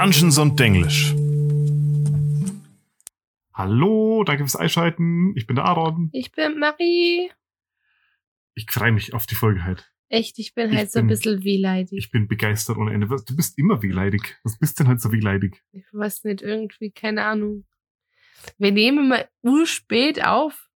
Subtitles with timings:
[0.00, 1.12] Dungeons und Denglisch.
[3.52, 5.34] Hallo, danke fürs Einschalten.
[5.36, 6.08] Ich bin der Aaron.
[6.12, 7.32] Ich bin Marie.
[8.54, 9.82] Ich freue mich auf die Folge heute.
[10.08, 11.98] Echt, ich bin Ich halt so ein bisschen wehleidig.
[11.98, 13.08] Ich bin begeistert ohne Ende.
[13.08, 14.38] Du bist immer wehleidig.
[14.44, 15.60] Was bist denn halt so wehleidig?
[15.72, 17.66] Ich weiß nicht, irgendwie, keine Ahnung.
[18.56, 20.68] Wir nehmen mal urspät auf.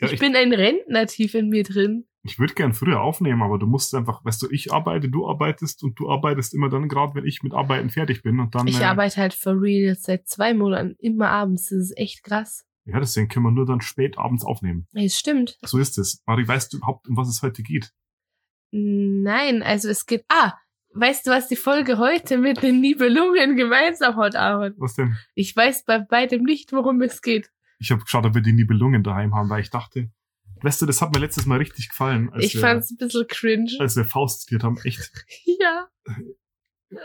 [0.00, 2.07] Ja, ich, ich- bin ein Rentner tief in mir drin.
[2.28, 5.82] Ich würde gern früher aufnehmen, aber du musst einfach, weißt du, ich arbeite, du arbeitest
[5.82, 8.66] und du arbeitest immer dann gerade, wenn ich mit Arbeiten fertig bin und dann.
[8.66, 11.70] Ich äh, arbeite halt for real seit zwei Monaten immer abends.
[11.70, 12.66] Das ist echt krass.
[12.84, 14.86] Ja, deswegen können wir nur dann spät abends aufnehmen.
[14.92, 15.58] Es stimmt.
[15.62, 16.22] So ist es.
[16.26, 17.92] Mari, weißt du überhaupt, um was es heute geht?
[18.70, 20.24] Nein, also es geht.
[20.28, 20.52] Ah,
[20.92, 24.74] weißt du, was die Folge heute mit den Nibelungen gemeinsam hat, Aaron?
[24.76, 25.16] Was denn?
[25.34, 27.50] Ich weiß bei beidem nicht, worum es geht.
[27.78, 30.10] Ich habe geschaut, ob wir die Nibelungen daheim haben, weil ich dachte,
[30.62, 33.72] weißt du, das hat mir letztes Mal richtig gefallen, ich wir, fand's ein bisschen cringe.
[33.78, 34.78] als wir Faust zitiert haben.
[34.84, 35.12] Echt.
[35.60, 35.88] ja.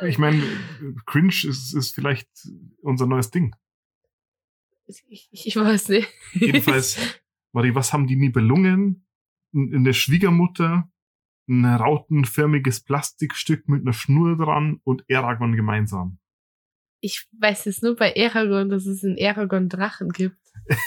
[0.07, 0.41] Ich meine,
[1.05, 2.29] cringe ist, ist vielleicht
[2.81, 3.53] unser neues Ding.
[4.85, 6.09] Ich, ich weiß nicht.
[6.33, 6.97] Jedenfalls,
[7.53, 9.05] Mari, was haben die Nibelungen?
[9.53, 10.89] N- Eine Schwiegermutter,
[11.49, 16.19] ein rautenförmiges Plastikstück mit einer Schnur dran und Eragon gemeinsam.
[17.01, 20.37] Ich weiß jetzt nur bei Eragon, dass es in Eragon Drachen gibt.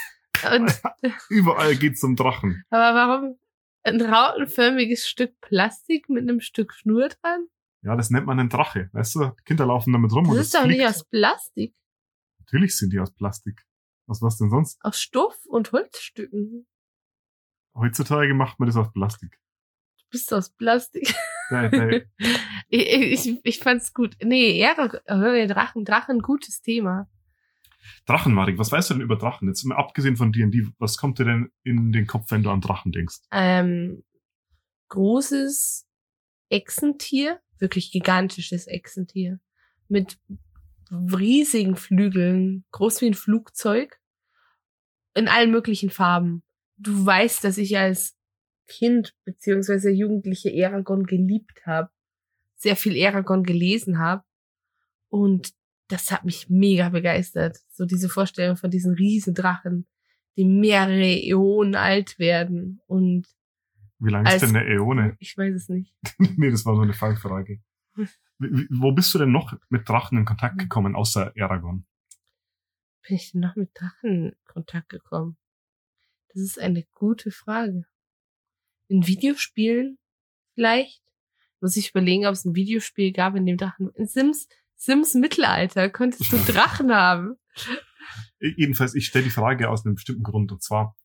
[0.51, 0.81] Und,
[1.29, 2.63] Überall geht's um Drachen.
[2.69, 3.39] aber warum
[3.83, 7.47] ein rautenförmiges Stück Plastik mit einem Stück Schnur dran?
[7.83, 8.89] Ja, das nennt man einen Drache.
[8.93, 10.77] Weißt du, Kinder laufen damit rum Das und ist doch fliegt.
[10.79, 11.73] nicht aus Plastik,
[12.39, 13.65] Natürlich sind die aus Plastik.
[14.07, 14.77] Was was denn sonst?
[14.83, 16.65] aus Stoff und Holzstücken.
[17.75, 19.37] Heutzutage macht man das aus Plastik.
[19.99, 21.13] Du bist aus Plastik.
[21.49, 22.01] Der, der,
[22.67, 24.17] ich, ich, ich fand's gut.
[24.21, 27.09] Nee, äh, Drachen, Drachen, gutes Thema.
[28.05, 29.47] Drachen, Marik, was weißt du denn über Drachen?
[29.47, 32.61] Jetzt mal abgesehen von D&D, was kommt dir denn in den Kopf, wenn du an
[32.61, 33.17] Drachen denkst?
[33.31, 34.03] Ähm,
[34.89, 35.87] großes
[36.49, 39.39] Echsentier, wirklich gigantisches Echsentier,
[39.89, 40.19] mit
[40.91, 43.99] riesigen Flügeln, groß wie ein Flugzeug,
[45.13, 46.43] in allen möglichen Farben.
[46.77, 48.15] Du weißt, dass ich als
[48.67, 51.89] Kind beziehungsweise Jugendliche Eragon geliebt habe,
[52.55, 54.23] sehr viel Eragon gelesen habe
[55.09, 55.53] und
[55.87, 57.57] das hat mich mega begeistert.
[57.71, 59.87] So diese Vorstellung von diesen Riesendrachen,
[60.35, 63.27] die mehrere Äonen alt werden und
[63.99, 65.15] Wie lange ist denn eine Äone?
[65.19, 65.93] ich weiß es nicht.
[66.17, 67.61] nee, das war nur eine Fangfrage.
[68.69, 71.85] Wo bist du denn noch mit Drachen in Kontakt gekommen, außer Eragon?
[73.07, 75.37] Bin ich denn noch mit Drachen in Kontakt gekommen?
[76.29, 77.85] Das ist eine gute Frage.
[78.89, 79.97] In Videospielen
[80.53, 81.01] vielleicht?
[81.59, 83.89] Muss ich überlegen, ob es ein Videospiel gab, in dem Drachen.
[83.95, 87.35] In Sims, Sims Mittelalter konntest du Drachen haben.
[88.39, 90.51] Jedenfalls, ich stelle die Frage aus einem bestimmten Grund.
[90.51, 90.95] Und zwar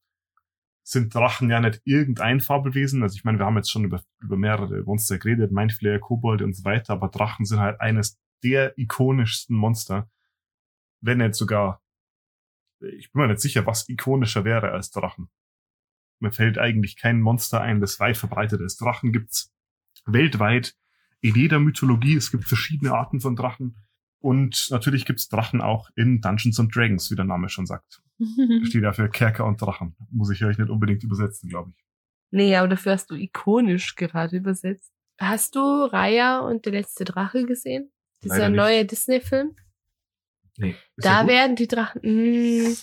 [0.83, 3.03] sind Drachen ja nicht irgendein Fabelwesen.
[3.03, 6.55] Also ich meine, wir haben jetzt schon über, über mehrere Monster geredet, Mindflayer, Kobolde und
[6.55, 10.11] so weiter, aber Drachen sind halt eines der ikonischsten Monster.
[11.01, 11.83] Wenn nicht sogar,
[12.81, 15.31] ich bin mir nicht sicher, was ikonischer wäre als Drachen.
[16.21, 18.81] Mir fällt eigentlich kein Monster ein, das weit verbreitet ist.
[18.81, 19.53] Drachen gibt's
[20.05, 20.77] weltweit
[21.23, 22.17] in jeder Mythologie.
[22.17, 23.77] Es gibt verschiedene Arten von Drachen.
[24.19, 28.03] Und natürlich gibt's Drachen auch in Dungeons and Dragons, wie der Name schon sagt.
[28.65, 29.97] Steht ja für Kerker und Drachen.
[30.11, 31.85] Muss ich euch nicht unbedingt übersetzen, glaube ich.
[32.31, 34.93] nee, aber dafür hast du ikonisch gerade übersetzt.
[35.19, 37.91] Hast du Raya und der letzte Drache gesehen?
[38.23, 39.57] Dieser neue Disney-Film?
[40.59, 40.77] Nee.
[40.97, 42.01] Da werden die Drachen.
[42.03, 42.77] Mh,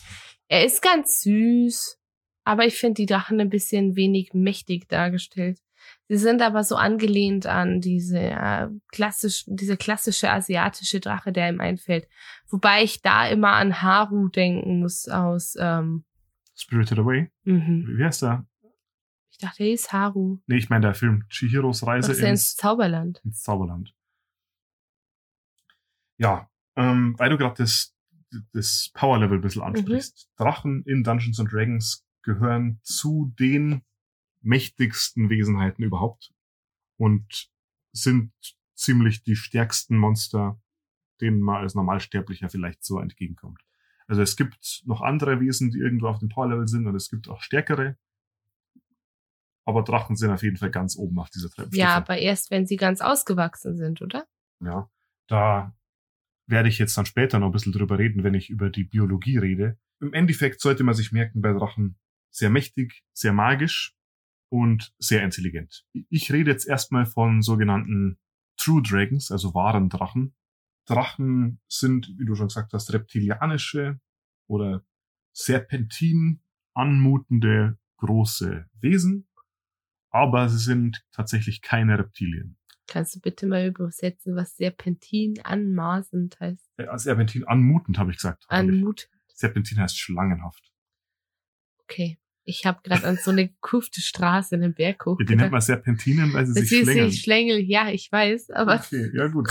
[0.50, 1.98] er ist ganz süß,
[2.44, 5.60] aber ich finde die Drachen ein bisschen wenig mächtig dargestellt.
[6.12, 11.59] Sie sind aber so angelehnt an diese äh, klassisch, diese klassische asiatische Drache, der ihm
[11.59, 12.08] einfällt.
[12.47, 15.56] Wobei ich da immer an Haru denken muss aus.
[15.59, 16.03] Ähm,
[16.56, 17.31] Spirited Away.
[17.44, 17.86] mhm.
[17.96, 18.48] Wie heißt der?
[19.30, 20.40] Ich dachte, er ist Haru.
[20.48, 23.22] Nee, ich meine der Film Chihiros Reise ins ins, Zauberland.
[23.24, 23.94] ins Zauberland.
[26.18, 27.96] Ja, ähm, weil du gerade das,
[28.52, 30.28] das Power-Level ein bisschen ansprichst.
[30.38, 33.84] Drachen in Dungeons and Dragons gehören zu den
[34.41, 36.33] mächtigsten Wesenheiten überhaupt
[36.97, 37.50] und
[37.91, 38.31] sind
[38.75, 40.62] ziemlich die stärksten Monster,
[41.21, 43.62] denen man als Normalsterblicher vielleicht so entgegenkommt.
[44.07, 47.27] Also es gibt noch andere Wesen, die irgendwo auf dem Power-Level sind und es gibt
[47.27, 47.97] auch stärkere.
[49.65, 51.80] Aber Drachen sind auf jeden Fall ganz oben auf dieser Treppenstufe.
[51.80, 54.25] Ja, aber erst wenn sie ganz ausgewachsen sind, oder?
[54.62, 54.89] Ja,
[55.27, 55.75] da
[56.47, 59.38] werde ich jetzt dann später noch ein bisschen drüber reden, wenn ich über die Biologie
[59.38, 59.77] rede.
[60.00, 62.00] Im Endeffekt sollte man sich merken bei Drachen
[62.31, 63.95] sehr mächtig, sehr magisch
[64.50, 65.86] und sehr intelligent.
[66.10, 68.19] Ich rede jetzt erstmal von sogenannten
[68.57, 70.36] True Dragons, also wahren Drachen.
[70.86, 74.00] Drachen sind, wie du schon gesagt hast, reptilianische
[74.48, 74.84] oder
[75.31, 76.42] serpentin
[76.74, 79.28] anmutende große Wesen,
[80.10, 82.57] aber sie sind tatsächlich keine Reptilien.
[82.88, 86.72] Kannst du bitte mal übersetzen, was Serpentin anmaßend heißt?
[86.78, 88.46] Äh, Serpentin anmutend, habe ich gesagt.
[88.50, 88.69] hab ich.
[88.69, 89.10] Anmut.
[89.28, 90.74] Serpentin heißt schlangenhaft.
[91.84, 92.19] Okay.
[92.50, 95.19] Ich habe gerade an so eine kurfte Straße in den Berg hoch.
[95.19, 97.12] Ja, die nennt man Serpentinen, weil sie Das sich schlängeln.
[97.12, 99.48] sich Schlängel, ja, ich weiß, aber Okay, ja gut.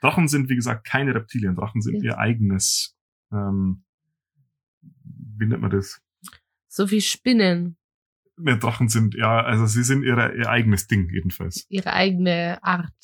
[0.00, 1.56] Drachen sind, wie gesagt, keine Reptilien.
[1.56, 2.12] Drachen sind Ja.
[2.12, 2.96] ihr eigenes,
[3.32, 3.82] ähm,
[4.82, 6.00] wie nennt man das?
[6.68, 7.76] so wie Spinnen,
[8.36, 11.66] Ne, Drachen sind, ja, also sie sind ihre, ihr eigenes Ding jedenfalls.
[11.68, 12.94] ihre eigene Art.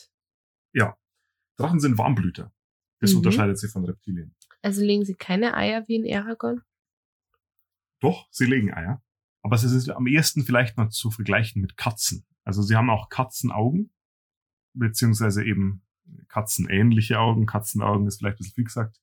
[1.59, 2.53] Drachen sind Warmblüter.
[3.01, 3.19] Das Mhm.
[3.19, 4.35] unterscheidet sie von Reptilien.
[4.61, 6.61] Also legen sie keine Eier wie in Aragon?
[8.01, 9.03] Doch, sie legen Eier.
[9.43, 12.27] Aber sie sind am ehesten vielleicht noch zu vergleichen mit Katzen.
[12.45, 13.93] Also sie haben auch Katzenaugen,
[14.75, 15.83] beziehungsweise eben
[16.29, 17.47] katzenähnliche Augen.
[17.47, 19.01] Katzenaugen ist vielleicht ein bisschen viel gesagt.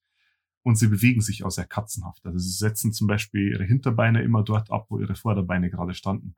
[0.63, 2.25] Und sie bewegen sich auch sehr katzenhaft.
[2.25, 6.35] Also sie setzen zum Beispiel ihre Hinterbeine immer dort ab, wo ihre Vorderbeine gerade standen.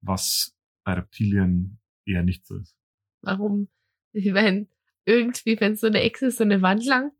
[0.00, 2.76] Was bei Reptilien eher nicht so ist.
[3.22, 3.68] Warum?
[4.12, 4.66] Ich meine,
[5.04, 7.12] irgendwie, wenn so eine Echse so eine Wand lang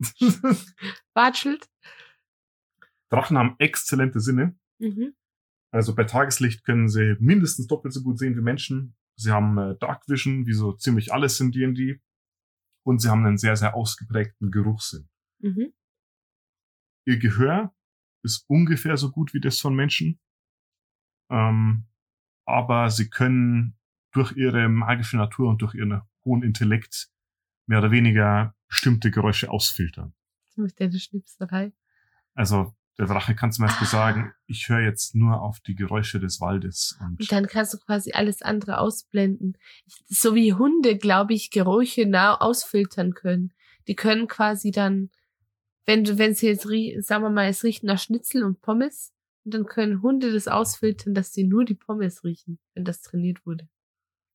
[1.14, 1.68] watschelt.
[3.14, 4.58] Drachen haben exzellente Sinne.
[4.78, 5.14] Mhm.
[5.70, 8.96] Also bei Tageslicht können sie mindestens doppelt so gut sehen wie Menschen.
[9.16, 12.00] Sie haben äh, Dark Vision, wie so ziemlich alles in D&D.
[12.84, 15.08] Und sie haben einen sehr, sehr ausgeprägten Geruchssinn.
[15.38, 15.72] Mhm.
[17.06, 17.74] Ihr Gehör
[18.22, 20.20] ist ungefähr so gut wie das von Menschen.
[21.30, 21.86] Ähm,
[22.46, 23.76] aber sie können
[24.12, 27.10] durch ihre magische Natur und durch ihren hohen Intellekt
[27.66, 30.14] mehr oder weniger bestimmte Geräusche ausfiltern.
[30.56, 31.72] Mit der Schnipserei.
[32.34, 33.90] Also der Drache kann zum Beispiel Ah.
[33.90, 36.96] sagen, ich höre jetzt nur auf die Geräusche des Waldes.
[37.00, 39.56] Und Und dann kannst du quasi alles andere ausblenden.
[40.06, 43.52] So wie Hunde, glaube ich, Geräusche nah ausfiltern können.
[43.88, 45.10] Die können quasi dann,
[45.86, 46.62] wenn wenn sie jetzt,
[47.06, 49.12] sagen wir mal, es riecht nach Schnitzel und Pommes,
[49.44, 53.44] und dann können Hunde das ausfiltern, dass sie nur die Pommes riechen, wenn das trainiert
[53.44, 53.68] wurde.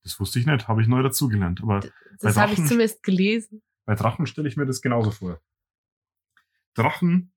[0.04, 1.62] das wusste ich nicht, habe ich neu dazugelernt.
[1.64, 1.80] Aber
[2.20, 3.62] Das Bei habe ich zumindest gelesen.
[3.86, 5.42] Bei Drachen stelle ich mir das genauso vor.
[6.76, 7.32] Drachen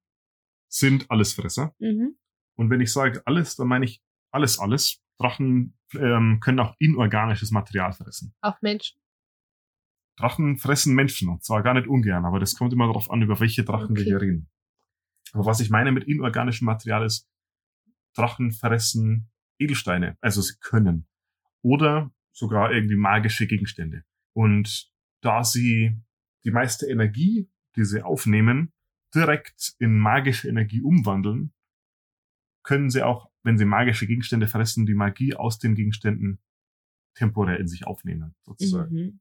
[0.73, 1.75] sind Allesfresser.
[1.79, 2.17] Mhm.
[2.57, 5.03] Und wenn ich sage alles, dann meine ich alles, alles.
[5.19, 8.35] Drachen ähm, können auch inorganisches Material fressen.
[8.41, 8.99] Auch Menschen.
[10.17, 13.41] Drachen fressen Menschen und zwar gar nicht ungern, aber das kommt immer darauf an, über
[13.41, 14.11] welche Drachen wir Okay.
[14.11, 14.51] hier reden.
[15.33, 17.29] Aber was ich meine mit inorganischem Material ist,
[18.15, 21.07] Drachen fressen Edelsteine, also sie können.
[21.63, 24.05] Oder sogar irgendwie magische Gegenstände.
[24.35, 24.91] Und
[25.23, 25.99] da sie
[26.45, 28.73] die meiste Energie, die sie aufnehmen,
[29.15, 31.53] direkt in magische Energie umwandeln,
[32.63, 36.41] können sie auch, wenn sie magische Gegenstände fressen, die Magie aus den Gegenständen
[37.15, 38.95] temporär in sich aufnehmen, sozusagen.
[38.95, 39.21] Mhm.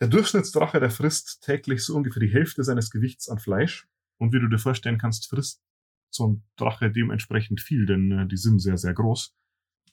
[0.00, 3.88] Der Durchschnittsdrache, der frisst täglich so ungefähr die Hälfte seines Gewichts an Fleisch.
[4.18, 5.62] Und wie du dir vorstellen kannst, frisst
[6.10, 9.36] so ein Drache dementsprechend viel, denn äh, die sind sehr, sehr groß.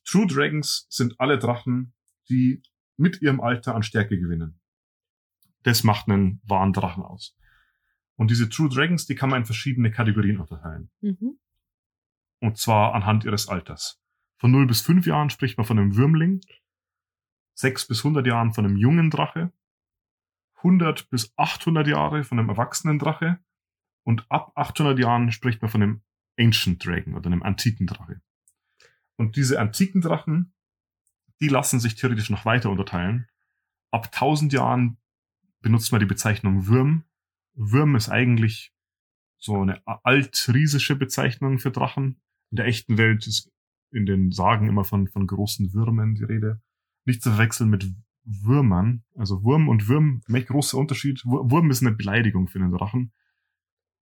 [0.05, 1.93] True Dragons sind alle Drachen,
[2.29, 2.61] die
[2.97, 4.59] mit ihrem Alter an Stärke gewinnen.
[5.63, 7.35] Das macht einen wahren Drachen aus.
[8.15, 10.89] Und diese True Dragons, die kann man in verschiedene Kategorien unterteilen.
[11.01, 11.38] Mhm.
[12.39, 14.01] Und zwar anhand ihres Alters.
[14.38, 16.41] Von 0 bis 5 Jahren spricht man von einem Würmling,
[17.56, 19.51] 6 bis 100 Jahren von einem jungen Drache,
[20.57, 23.39] 100 bis 800 Jahre von einem erwachsenen Drache
[24.03, 26.01] und ab 800 Jahren spricht man von einem
[26.38, 28.21] Ancient Dragon oder einem antiken Drache.
[29.15, 30.53] Und diese antiken Drachen,
[31.39, 33.27] die lassen sich theoretisch noch weiter unterteilen.
[33.91, 34.98] Ab 1000 Jahren
[35.62, 37.03] benutzt man die Bezeichnung Würm.
[37.55, 38.74] Würm ist eigentlich
[39.38, 42.21] so eine altriesische Bezeichnung für Drachen.
[42.51, 43.51] In der echten Welt ist
[43.91, 46.62] in den Sagen immer von, von großen Würmern die Rede.
[47.05, 47.85] Nicht zu verwechseln mit
[48.24, 49.03] Würmern.
[49.15, 51.24] Also Wurm und Würm, ein großer Unterschied.
[51.25, 53.13] Wur- Wurm ist eine Beleidigung für einen Drachen.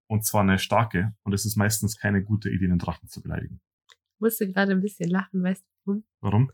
[0.07, 1.15] Und zwar eine starke.
[1.24, 3.62] Und es ist meistens keine gute Idee, einen Drachen zu beleidigen.
[3.89, 6.03] Ich musste gerade ein bisschen lachen, weißt du warum?
[6.22, 6.51] Warum?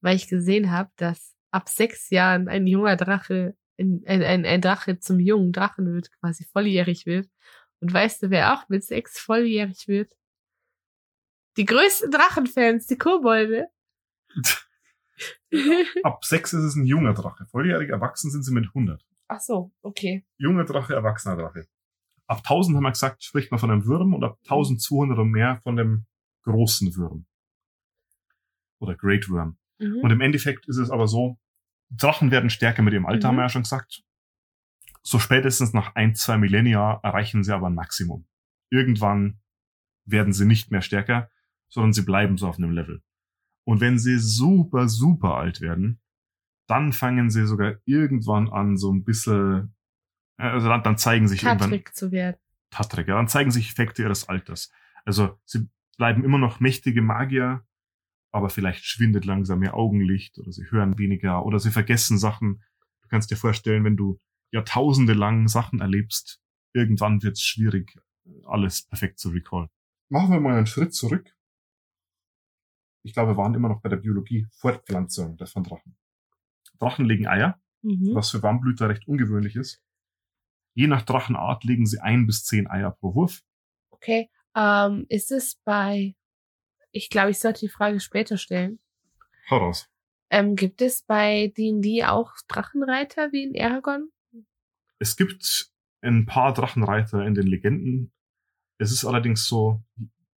[0.00, 4.98] Weil ich gesehen habe, dass ab sechs Jahren ein junger Drache, ein, ein, ein, Drache
[4.98, 7.28] zum jungen Drachen wird, quasi volljährig wird.
[7.80, 10.12] Und weißt du, wer auch mit sechs volljährig wird?
[11.56, 13.68] Die größten Drachenfans, die Kobolde.
[16.02, 17.46] Ab sechs ist es ein junger Drache.
[17.46, 19.04] Volljährig erwachsen sind sie mit 100.
[19.28, 20.24] Ach so, okay.
[20.38, 21.66] Junger Drache, erwachsener Drache.
[22.26, 25.60] Ab 1000 haben wir gesagt, spricht man von einem Wurm und ab 1200 und mehr
[25.62, 26.06] von dem
[26.44, 27.26] großen Wurm.
[28.78, 29.58] Oder Great Worm.
[29.78, 30.00] Mhm.
[30.02, 31.38] Und im Endeffekt ist es aber so,
[31.96, 33.28] Drachen werden stärker mit ihrem Alter, Mhm.
[33.28, 34.02] haben wir ja schon gesagt.
[35.02, 38.26] So spätestens nach ein, zwei Millennia erreichen sie aber ein Maximum.
[38.70, 39.40] Irgendwann
[40.04, 41.30] werden sie nicht mehr stärker,
[41.68, 43.02] sondern sie bleiben so auf einem Level.
[43.64, 46.00] Und wenn sie super, super alt werden,
[46.68, 49.74] dann fangen sie sogar irgendwann an, so ein bisschen,
[50.38, 52.36] äh, also dann, dann zeigen sich irgendwann Patrick zu werden.
[52.70, 54.70] Tatrik, ja, dann zeigen sich Effekte ihres Alters.
[55.04, 55.68] Also sie
[55.98, 57.66] bleiben immer noch mächtige Magier
[58.32, 62.62] aber vielleicht schwindet langsam ihr Augenlicht oder sie hören weniger oder sie vergessen Sachen.
[63.02, 64.18] Du kannst dir vorstellen, wenn du
[64.50, 66.40] Jahrtausende lang Sachen erlebst,
[66.74, 67.94] irgendwann wird es schwierig,
[68.44, 69.68] alles perfekt zu recallen.
[70.08, 71.34] Machen wir mal einen Schritt zurück.
[73.04, 75.96] Ich glaube, wir waren immer noch bei der Biologie, Fortpflanzung der von Drachen.
[76.78, 78.14] Drachen legen Eier, Mhm.
[78.14, 79.82] was für Warmblüter recht ungewöhnlich ist.
[80.74, 83.42] Je nach Drachenart legen sie ein bis zehn Eier pro Wurf.
[83.90, 84.30] Okay.
[84.54, 86.14] Ähm, ist es bei,
[86.92, 88.78] ich glaube, ich sollte die Frage später stellen.
[89.50, 89.88] Hau raus.
[90.30, 94.10] Ähm, gibt es bei D&D auch Drachenreiter wie in Aragon?
[94.98, 95.70] Es gibt
[96.00, 98.12] ein paar Drachenreiter in den Legenden.
[98.78, 99.82] Es ist allerdings so,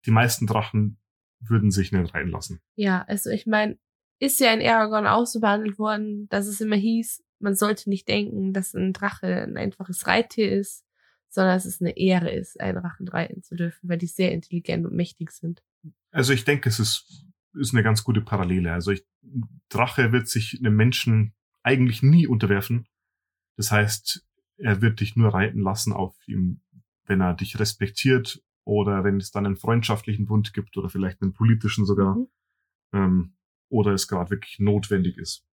[0.05, 0.97] die meisten Drachen
[1.39, 2.61] würden sich nicht reiten lassen.
[2.75, 3.77] Ja, also ich meine,
[4.19, 8.07] ist ja in Aragon auch so behandelt worden, dass es immer hieß, man sollte nicht
[8.07, 10.85] denken, dass ein Drache ein einfaches Reittier ist,
[11.29, 14.85] sondern dass es eine Ehre ist, einen Drachen reiten zu dürfen, weil die sehr intelligent
[14.85, 15.61] und mächtig sind.
[16.11, 18.73] Also ich denke, es ist, ist eine ganz gute Parallele.
[18.73, 19.05] Also ich,
[19.69, 22.87] Drache wird sich einem Menschen eigentlich nie unterwerfen.
[23.57, 24.25] Das heißt,
[24.57, 26.61] er wird dich nur reiten lassen auf ihm,
[27.05, 31.33] wenn er dich respektiert oder wenn es dann einen freundschaftlichen Bund gibt oder vielleicht einen
[31.33, 32.15] politischen sogar.
[32.15, 32.27] Mhm.
[32.93, 33.35] ähm,
[33.69, 35.45] oder es gerade wirklich notwendig ist.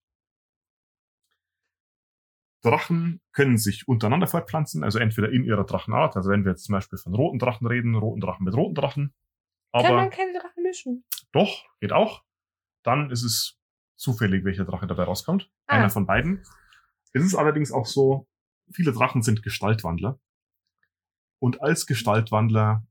[2.64, 6.74] Drachen können sich untereinander fortpflanzen, also entweder in ihrer Drachenart, also wenn wir jetzt zum
[6.74, 9.14] Beispiel von roten Drachen reden, roten Drachen mit roten Drachen.
[9.74, 11.04] Kann Aber man keine Drachen mischen?
[11.32, 12.24] doch, geht auch.
[12.84, 13.58] Dann ist es
[13.96, 15.50] zufällig, welcher Drache dabei rauskommt.
[15.68, 15.78] Ah.
[15.78, 16.44] Einer von beiden.
[17.14, 18.28] Es ist allerdings auch so,
[18.74, 20.20] viele Drachen sind Gestaltwandler.
[21.40, 22.86] Und als Gestaltwandler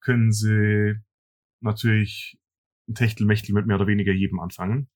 [0.00, 0.96] können sie
[1.60, 2.38] natürlich
[2.88, 4.88] ein Techtelmechtel mit mehr oder weniger jedem anfangen.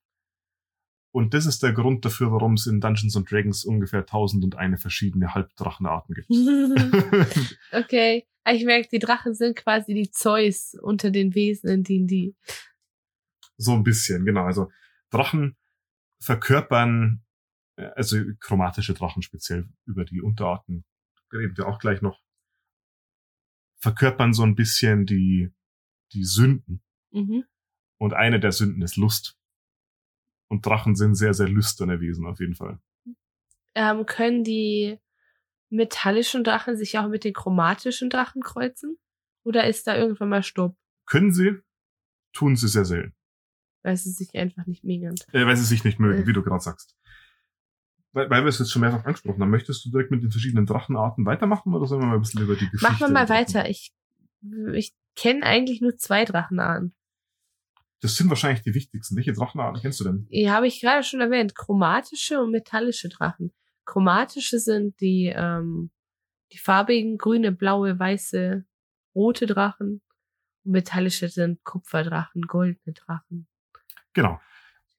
[1.15, 5.33] Und das ist der Grund dafür, warum es in Dungeons and Dragons ungefähr 1001 verschiedene
[5.33, 6.29] Halbdrachenarten gibt.
[7.73, 8.27] okay.
[8.43, 12.35] Aber Ich merke, die Drachen sind quasi die Zeus unter den Wesen in D&D.
[13.59, 14.43] So ein bisschen, genau.
[14.43, 14.73] Also
[15.11, 15.57] Drachen
[16.19, 17.23] verkörpern,
[17.77, 20.85] äh, also chromatische Drachen speziell über die Unterarten,
[21.33, 22.21] reden wir auch gleich noch,
[23.79, 25.53] verkörpern so ein bisschen die,
[26.13, 26.83] die Sünden.
[27.13, 27.45] Mhm.
[27.99, 29.39] Und eine der Sünden ist Lust.
[30.55, 32.79] Und Drachen sind sehr, sehr lüsterne Wesen auf jeden Fall.
[33.75, 34.99] Ähm, können die
[35.69, 38.97] metallischen Drachen sich auch mit den chromatischen Drachen kreuzen?
[39.43, 41.59] Oder ist da irgendwann mal Stopp, Können sie,
[42.33, 43.15] tun sie sehr selten,
[43.83, 45.17] weil sie sich einfach nicht mengen?
[45.33, 46.27] äh, weil sie sich nicht mögen, Äh.
[46.29, 46.97] wie du gerade sagst.
[48.13, 50.67] Weil, weil wir es jetzt schon mehrfach angesprochen haben, möchtest du direkt mit den verschiedenen
[50.67, 52.87] Drachenarten weitermachen oder sollen wir mal ein bisschen über die Geschichte?
[52.93, 53.69] Machen wir mal weiter.
[53.69, 53.93] Ich,
[54.73, 56.95] ich kenne eigentlich nur zwei Drachenarten.
[58.01, 59.17] Das sind wahrscheinlich die wichtigsten.
[59.17, 60.27] Welche Drachenarten kennst du denn?
[60.31, 61.55] Die habe ich gerade schon erwähnt.
[61.55, 63.53] Chromatische und metallische Drachen.
[63.87, 65.91] Chromatische sind die, ähm,
[66.53, 68.65] die farbigen grüne, blaue, weiße,
[69.15, 70.03] rote Drachen.
[70.65, 73.47] Und metallische sind Kupferdrachen, goldene Drachen.
[74.13, 74.41] Genau.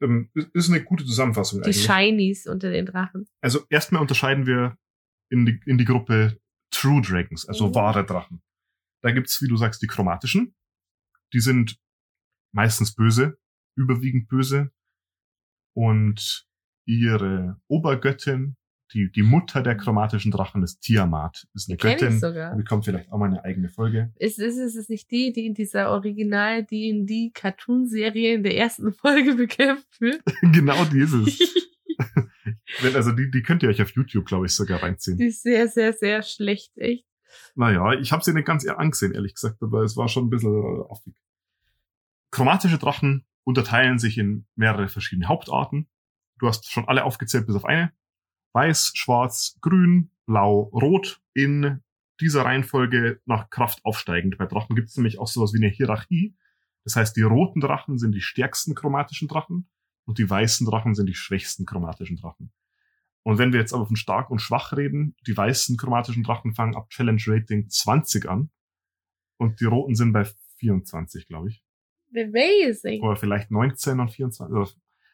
[0.02, 1.84] Ähm, ist eine gute Zusammenfassung Die eigentlich.
[1.86, 3.28] Shinies unter den Drachen.
[3.42, 4.78] Also erstmal unterscheiden wir
[5.30, 6.40] in die, in die Gruppe
[6.72, 7.76] True Dragons, also Mhm.
[7.76, 8.42] wahre Drachen.
[9.02, 10.56] Da gibt's, wie du sagst, die chromatischen.
[11.34, 11.78] Die sind
[12.56, 13.38] meistens böse,
[13.76, 14.72] überwiegend böse.
[15.74, 16.48] Und
[16.86, 18.56] ihre Obergöttin,
[18.94, 21.48] die, die Mutter der chromatischen Drachen ist Tiamat.
[21.54, 22.20] Ist eine Die Göttin.
[22.20, 22.56] sogar.
[22.56, 24.14] Bekommt vielleicht auch mal eine eigene Folge.
[24.18, 28.94] Ist, ist, ist es nicht die, die in dieser Original D&D Cartoon-Serie in der ersten
[28.94, 30.22] Folge bekämpft wird?
[30.54, 31.40] genau die ist es.
[32.82, 35.18] Wenn, also die, die könnt ihr euch auf YouTube, glaube ich, sogar reinziehen.
[35.18, 37.06] die ist sehr, sehr, sehr schlecht, echt.
[37.56, 40.30] Naja, ich habe sie nicht ganz eher angesehen, ehrlich gesagt, aber es war schon ein
[40.30, 41.14] bisschen affig.
[42.36, 45.88] Chromatische Drachen unterteilen sich in mehrere verschiedene Hauptarten.
[46.38, 47.94] Du hast schon alle aufgezählt, bis auf eine.
[48.52, 51.82] Weiß, schwarz, grün, blau, rot in
[52.20, 54.38] dieser Reihenfolge nach Kraft aufsteigend.
[54.38, 56.36] Bei Drachen gibt es nämlich auch sowas wie eine Hierarchie.
[56.84, 59.70] Das heißt, die roten Drachen sind die stärksten chromatischen Drachen
[60.04, 62.52] und die weißen Drachen sind die schwächsten chromatischen Drachen.
[63.24, 66.76] Und wenn wir jetzt aber von stark und schwach reden, die weißen chromatischen Drachen fangen
[66.76, 68.50] ab Challenge Rating 20 an
[69.38, 70.26] und die roten sind bei
[70.58, 71.65] 24, glaube ich.
[72.18, 73.02] Amazing.
[73.02, 74.56] Oder vielleicht 19 und 24.
[74.56, 74.70] Oder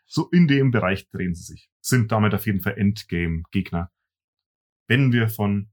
[0.06, 1.70] so in dem Bereich drehen sie sich.
[1.82, 3.92] Sind damit auf jeden Fall Endgame-Gegner.
[4.88, 5.72] Wenn wir von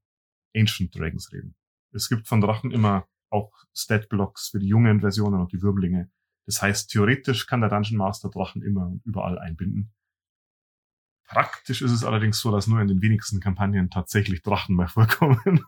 [0.56, 1.54] Ancient Dragons reden.
[1.92, 6.11] Es gibt von Drachen immer auch Stat-Blocks für die jungen Versionen und die Würmlinge.
[6.47, 9.92] Das heißt, theoretisch kann der Dungeon Master Drachen immer und überall einbinden.
[11.26, 15.62] Praktisch ist es allerdings so, dass nur in den wenigsten Kampagnen tatsächlich Drachen mal vorkommen.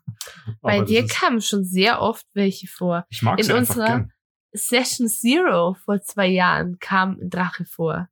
[0.62, 3.04] Bei dir kamen schon sehr oft welche vor.
[3.10, 4.12] ich mag in sie einfach unserer- gern.
[4.52, 8.08] Session Zero vor zwei Jahren kam ein Drache vor.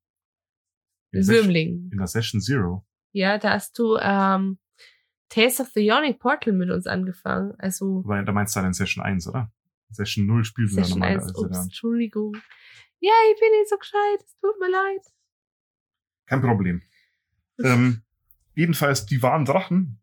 [1.11, 1.88] In, Session, Würmling.
[1.92, 2.87] in der Session Zero.
[3.12, 4.59] Ja, da hast du ähm,
[5.28, 7.54] Tales of the Yawning Portal mit uns angefangen.
[7.59, 9.50] Also Weil da meinst du dann in Session 1, oder?
[9.90, 11.62] Session 0 spielen wir Session normalerweise 1, ups, dann.
[11.64, 12.37] Entschuldigung.
[13.00, 15.07] Ja, ich bin nicht so gescheit, es tut mir leid.
[16.26, 16.83] Kein Problem.
[17.62, 18.02] ähm,
[18.54, 20.00] jedenfalls, die wahren Drachen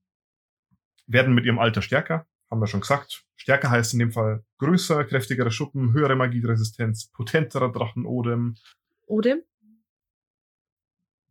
[1.07, 3.24] werden mit ihrem Alter stärker, haben wir schon gesagt.
[3.45, 8.55] Stärker heißt in dem Fall größer, kräftigere Schuppen, höhere Magieresistenz, potenterer Drachenodem.
[9.05, 9.43] Odem?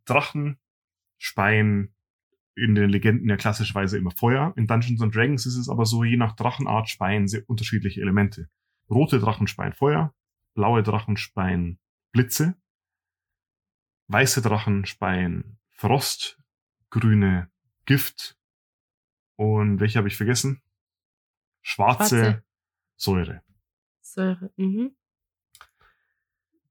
[0.05, 0.57] Drachen
[1.17, 1.93] speien
[2.55, 4.53] in den Legenden ja klassischerweise immer Feuer.
[4.55, 8.47] In Dungeons and Dragons ist es aber so, je nach Drachenart speien sie unterschiedliche Elemente.
[8.89, 10.15] Rote Drachen speien Feuer,
[10.53, 11.79] blaue Drachen speien
[12.13, 12.55] Blitze,
[14.07, 16.41] weiße Drachen speien Frost,
[16.91, 17.51] grüne
[17.83, 18.37] Gift
[19.35, 20.61] und welche habe ich vergessen?
[21.67, 22.43] Schwarze, Schwarze.
[22.95, 23.41] Säure.
[24.01, 24.51] Säure.
[24.55, 24.95] Mhm.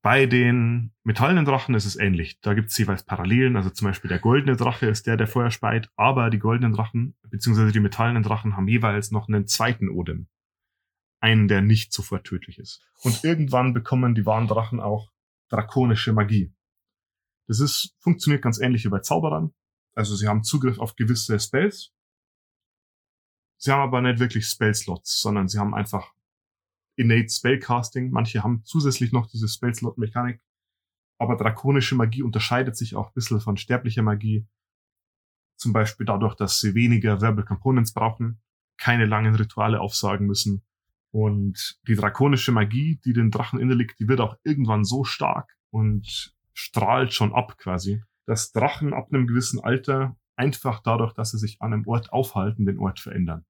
[0.02, 2.40] Bei den metallenen Drachen ist es ähnlich.
[2.42, 3.56] Da gibt es jeweils Parallelen.
[3.56, 7.16] Also zum Beispiel der goldene Drache ist der, der Feuer speit, aber die goldenen Drachen,
[7.28, 10.28] beziehungsweise die metallenen Drachen, haben jeweils noch einen zweiten Odem.
[11.18, 12.80] Einen, der nicht sofort tödlich ist.
[13.02, 15.10] Und irgendwann bekommen die wahren Drachen auch
[15.48, 16.52] drakonische Magie.
[17.48, 19.52] Das ist, funktioniert ganz ähnlich wie bei Zauberern.
[19.94, 21.93] Also sie haben Zugriff auf gewisse Spells.
[23.56, 26.12] Sie haben aber nicht wirklich Spellslots, sondern sie haben einfach
[26.96, 28.10] innate Spellcasting.
[28.10, 30.40] Manche haben zusätzlich noch diese Spellslot-Mechanik.
[31.18, 34.46] Aber drakonische Magie unterscheidet sich auch ein bisschen von sterblicher Magie.
[35.56, 38.42] Zum Beispiel dadurch, dass sie weniger Verbal Components brauchen,
[38.76, 40.64] keine langen Rituale aufsagen müssen.
[41.12, 46.34] Und die drakonische Magie, die den Drachen innerliegt, die wird auch irgendwann so stark und
[46.54, 51.60] strahlt schon ab quasi, dass Drachen ab einem gewissen Alter einfach dadurch, dass sie sich
[51.60, 53.44] an einem Ort aufhalten, den Ort verändern.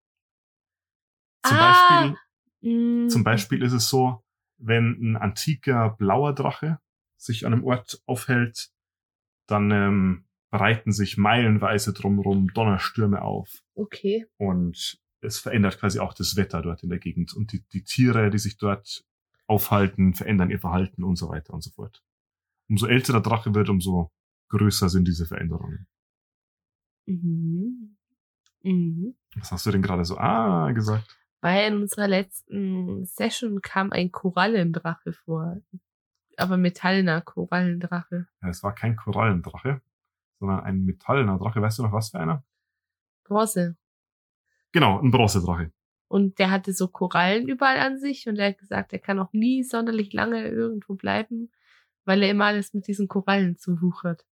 [1.42, 1.60] Zum Ah.
[1.70, 2.16] Beispiel
[2.62, 3.08] Mhm.
[3.10, 4.24] zum Beispiel ist es so,
[4.56, 6.78] wenn ein antiker blauer Drache
[7.18, 8.70] sich an einem Ort aufhält,
[9.46, 14.26] dann ähm, breiten sich meilenweise drumherum Donnerstürme auf Okay.
[14.38, 18.30] und es verändert quasi auch das Wetter dort in der Gegend und die, die Tiere,
[18.30, 19.04] die sich dort
[19.46, 22.02] aufhalten, verändern ihr Verhalten und so weiter und so fort.
[22.70, 24.10] Umso älter der Drache wird, umso
[24.48, 25.86] größer sind diese Veränderungen.
[27.06, 27.96] Mhm.
[28.62, 29.14] Mhm.
[29.36, 31.18] Was hast du denn gerade so ah gesagt?
[31.40, 35.60] Weil in unserer letzten Session kam ein Korallendrache vor.
[36.36, 38.26] Aber metallener Korallendrache.
[38.42, 39.82] Ja, es war kein Korallendrache,
[40.40, 41.60] sondern ein metallener Drache.
[41.60, 42.42] Weißt du noch was für einer?
[43.24, 43.76] Bronze.
[44.72, 45.70] Genau, ein Bronzedrache.
[46.08, 49.32] Und der hatte so Korallen überall an sich und er hat gesagt, er kann auch
[49.32, 51.50] nie sonderlich lange irgendwo bleiben,
[52.04, 54.24] weil er immer alles mit diesen Korallen zuwuchert.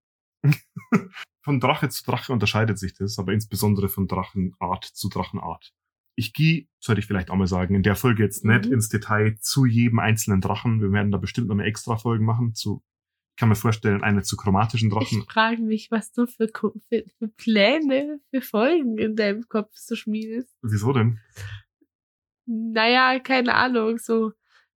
[1.44, 5.72] Von Drache zu Drache unterscheidet sich das, aber insbesondere von Drachenart zu Drachenart.
[6.14, 8.74] Ich gehe, sollte ich vielleicht auch mal sagen, in der Folge jetzt nicht Mhm.
[8.74, 10.80] ins Detail zu jedem einzelnen Drachen.
[10.80, 12.82] Wir werden da bestimmt noch eine extra Folge machen zu,
[13.30, 15.20] ich kann mir vorstellen, eine zu chromatischen Drachen.
[15.20, 19.96] Ich frage mich, was du für, für, für Pläne, für Folgen in deinem Kopf so
[19.96, 20.54] schmiedest.
[20.62, 21.18] Wieso denn?
[22.46, 24.32] Naja, keine Ahnung, so.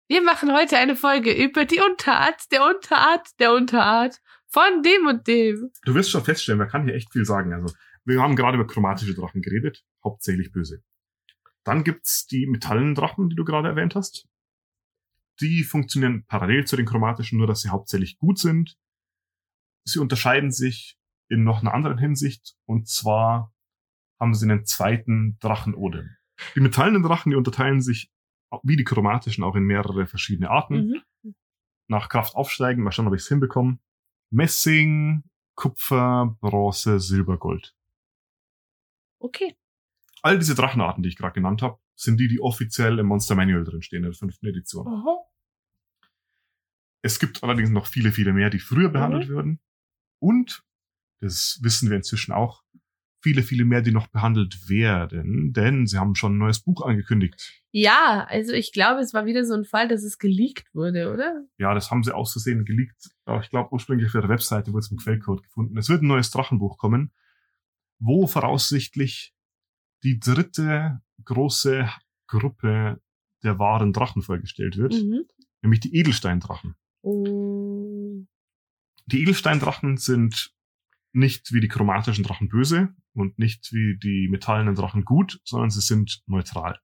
[0.07, 4.19] Wir machen heute eine Folge über die Unterart der Unterart der Unterart
[4.53, 5.71] von dem und dem.
[5.83, 7.53] Du wirst schon feststellen, man kann hier echt viel sagen.
[7.53, 7.73] Also,
[8.05, 10.83] wir haben gerade über chromatische Drachen geredet, hauptsächlich böse.
[11.63, 14.27] Dann gibt's die metallenen Drachen, die du gerade erwähnt hast.
[15.39, 18.77] Die funktionieren parallel zu den chromatischen, nur dass sie hauptsächlich gut sind.
[19.85, 20.97] Sie unterscheiden sich
[21.29, 23.53] in noch einer anderen Hinsicht, und zwar
[24.19, 26.09] haben sie einen zweiten Drachenodem.
[26.55, 28.11] Die metallenen Drachen, die unterteilen sich
[28.61, 31.35] wie die chromatischen auch in mehrere verschiedene Arten Mhm.
[31.87, 32.83] nach Kraft aufsteigen.
[32.83, 33.79] Mal schauen, ob ich es hinbekomme.
[34.33, 35.23] Messing,
[35.55, 37.75] Kupfer, Bronze, Silber, Gold.
[39.19, 39.55] Okay.
[40.23, 43.63] All diese Drachenarten, die ich gerade genannt habe, sind die, die offiziell im Monster Manual
[43.63, 44.87] drinstehen in der fünften Edition.
[44.87, 45.19] Aha.
[47.03, 49.59] Es gibt allerdings noch viele, viele mehr, die früher behandelt würden.
[50.19, 50.65] Und,
[51.19, 52.62] das wissen wir inzwischen auch,
[53.23, 57.63] viele, viele mehr, die noch behandelt werden, denn sie haben schon ein neues Buch angekündigt.
[57.71, 61.45] Ja, also ich glaube, es war wieder so ein Fall, dass es geleakt wurde, oder?
[61.57, 63.09] Ja, das haben sie aus Versehen geleakt.
[63.25, 65.77] Aber ich glaube, ursprünglich auf ihrer Webseite wurde es im Quellcode gefunden.
[65.77, 67.11] Es wird ein neues Drachenbuch kommen,
[67.97, 69.33] wo voraussichtlich
[70.03, 71.89] die dritte große
[72.27, 73.01] Gruppe
[73.43, 75.23] der wahren Drachen vorgestellt wird, Mhm.
[75.61, 76.75] nämlich die Edelsteindrachen.
[77.01, 78.25] Oh.
[79.05, 80.53] Die Edelsteindrachen sind
[81.13, 85.81] nicht wie die chromatischen Drachen böse und nicht wie die metallenen Drachen gut, sondern sie
[85.81, 86.79] sind neutral.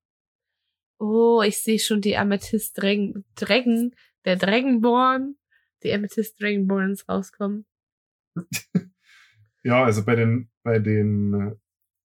[1.00, 5.36] Oh, ich sehe schon die Amethyst Dragon, Dragon der Dragonborn,
[5.84, 7.66] die Amethyst Dragonborns rauskommen.
[9.64, 11.60] Ja, also bei den, bei den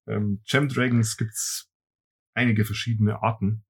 [0.07, 1.71] ähm, Gem Dragons gibt's
[2.33, 3.63] einige verschiedene Arten.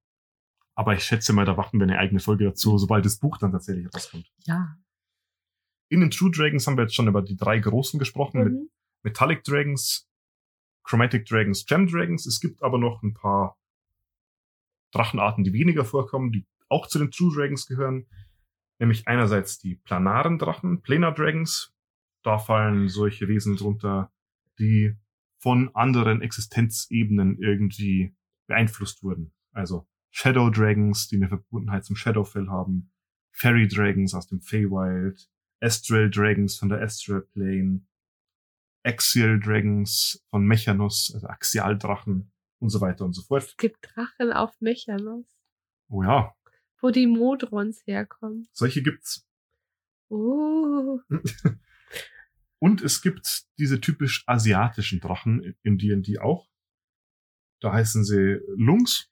[0.75, 3.51] Aber ich schätze mal, da machen wir eine eigene Folge dazu, sobald das Buch dann
[3.51, 4.29] tatsächlich rauskommt.
[4.39, 4.75] Ja.
[5.89, 8.69] In den True Dragons haben wir jetzt schon über die drei großen gesprochen, mit Mhm.
[9.03, 10.09] Metallic Dragons,
[10.85, 12.25] Chromatic Dragons, Gem Dragons.
[12.25, 13.57] Es gibt aber noch ein paar
[14.91, 18.07] Drachenarten, die weniger vorkommen, die auch zu den True Dragons gehören.
[18.79, 21.73] Nämlich einerseits die planaren Drachen, Planar Dragons.
[22.23, 24.11] Da fallen solche Wesen drunter,
[24.59, 24.95] die
[25.37, 28.15] von anderen Existenzebenen irgendwie
[28.47, 29.33] beeinflusst wurden.
[29.51, 32.91] Also Shadow Dragons, die eine Verbundenheit zum Shadowfell haben,
[33.31, 37.81] Fairy Dragons aus dem Feywild, Astral Dragons von der Astral Plane,
[38.85, 43.43] Axial Dragons von Mechanos, also Axialdrachen und so weiter und so fort.
[43.43, 45.25] Es gibt Drachen auf Mechanos.
[45.89, 46.35] Oh ja.
[46.81, 48.47] Wo die Modrons herkommen.
[48.51, 49.27] Solche gibt's.
[50.09, 50.99] Oh.
[52.59, 56.47] und es gibt diese typisch asiatischen Drachen in D&D auch.
[57.61, 59.11] Da heißen sie Lungs,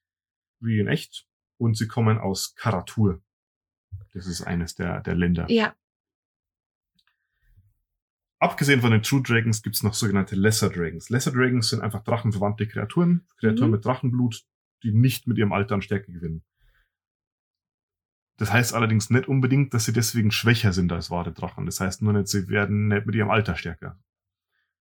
[0.59, 3.23] wie in echt, und sie kommen aus Karatur.
[4.13, 5.49] Das ist eines der, der Länder.
[5.49, 5.75] Ja.
[8.43, 11.09] Abgesehen von den True Dragons gibt es noch sogenannte Lesser Dragons.
[11.09, 13.75] Lesser Dragons sind einfach drachenverwandte Kreaturen, Kreaturen Mhm.
[13.75, 14.43] mit Drachenblut,
[14.83, 16.43] die nicht mit ihrem Alter an Stärke gewinnen.
[18.37, 21.65] Das heißt allerdings nicht unbedingt, dass sie deswegen schwächer sind als wahre Drachen.
[21.65, 23.97] Das heißt nur nicht, sie werden nicht mit ihrem Alter stärker.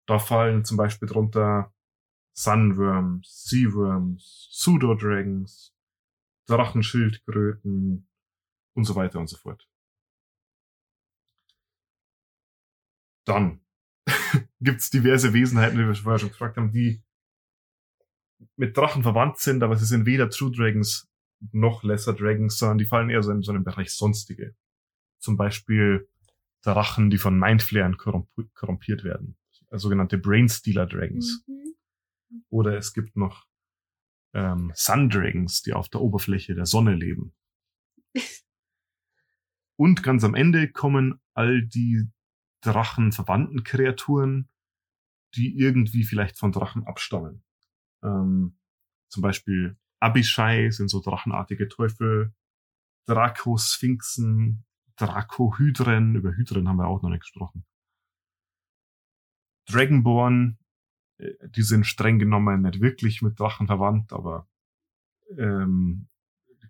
[0.07, 1.71] Da fallen zum Beispiel drunter
[2.33, 5.75] Sunworms, Seaworms, Pseudo-Dragons,
[6.47, 8.07] Drachenschildkröten
[8.73, 9.69] und so weiter und so fort.
[13.25, 13.61] Dann
[14.59, 17.01] gibt's diverse Wesenheiten, wie wir vorher schon gefragt haben, die
[18.55, 21.09] mit Drachen verwandt sind, aber sie sind weder True Dragons
[21.51, 24.55] noch Lesser Dragons, sondern die fallen eher so in so einen Bereich Sonstige.
[25.19, 26.07] Zum Beispiel
[26.61, 29.37] Drachen, die von Mindflayern korrump korrumpiert werden.
[29.69, 31.43] Also sogenannte Brainstealer Dragons.
[31.47, 31.75] Mhm.
[32.49, 33.45] Oder es gibt noch
[34.33, 37.33] ähm, Sun Dragons, die auf der Oberfläche der Sonne leben.
[39.75, 42.07] Und ganz am Ende kommen all die
[42.61, 44.49] drachenverwandten Kreaturen,
[45.35, 47.43] die irgendwie vielleicht von Drachen abstammen.
[48.03, 48.57] Ähm,
[49.09, 52.33] zum Beispiel Abishai sind so drachenartige Teufel,
[53.07, 54.65] Draco-Sphinxen,
[54.97, 57.65] Draco-Hydren, über Hydren haben wir auch noch nicht gesprochen.
[59.67, 60.57] Dragonborn,
[61.17, 64.47] äh, die sind streng genommen nicht wirklich mit Drachen verwandt, aber
[65.37, 66.07] ähm,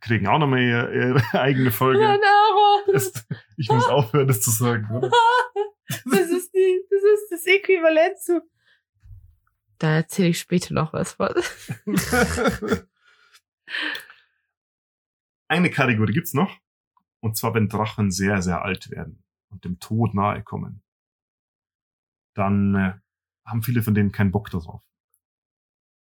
[0.01, 2.19] kriegen auch nochmal ihre, ihre eigene Folge.
[3.57, 4.89] Ich muss aufhören, das zu sagen.
[4.91, 5.11] Oder?
[5.87, 8.41] Das ist die, das ist das Äquivalent zu.
[9.77, 11.33] Da erzähle ich später noch was von.
[15.47, 16.59] Eine Kategorie gibt's noch,
[17.19, 20.81] und zwar wenn Drachen sehr, sehr alt werden und dem Tod nahe kommen.
[22.35, 22.93] Dann äh,
[23.45, 24.81] haben viele von denen keinen Bock darauf.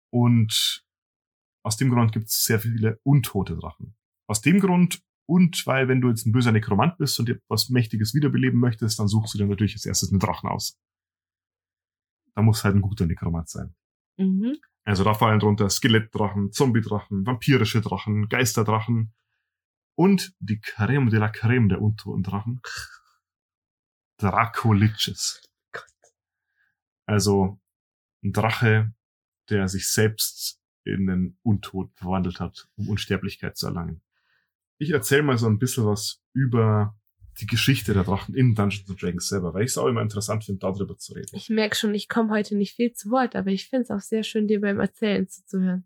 [0.09, 0.85] Und
[1.63, 3.95] aus dem Grund gibt's sehr viele untote Drachen.
[4.27, 7.69] Aus dem Grund und weil, wenn du jetzt ein böser Nekromant bist und dir was
[7.69, 10.79] Mächtiges wiederbeleben möchtest, dann suchst du dir natürlich als erstes einen Drachen aus.
[12.33, 13.75] Da muss halt ein guter Nekromant sein.
[14.17, 14.57] Mhm.
[14.85, 19.13] Also da fallen drunter Skelettdrachen, Zombie-Drachen, vampirische Drachen, Geisterdrachen
[19.95, 22.61] und die Creme de la Creme der untoten Drachen.
[24.17, 25.41] Dracoliches.
[27.05, 27.59] Also
[28.23, 28.93] ein Drache,
[29.49, 34.01] der sich selbst in den Untod verwandelt hat, um Unsterblichkeit zu erlangen.
[34.77, 36.95] Ich erzähle mal so ein bisschen was über
[37.39, 40.43] die Geschichte der Drachen in Dungeons and Dragons selber, weil ich es auch immer interessant
[40.43, 41.29] finde, darüber zu reden.
[41.33, 43.99] Ich merke schon, ich komme heute nicht viel zu Wort, aber ich finde es auch
[43.99, 45.85] sehr schön, dir beim Erzählen zuzuhören.